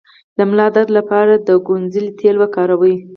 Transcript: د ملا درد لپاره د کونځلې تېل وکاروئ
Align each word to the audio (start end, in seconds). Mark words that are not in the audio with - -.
د 0.37 0.39
ملا 0.49 0.67
درد 0.75 0.89
لپاره 0.97 1.33
د 1.47 1.49
کونځلې 1.65 2.11
تېل 2.19 2.35
وکاروئ 2.39 2.95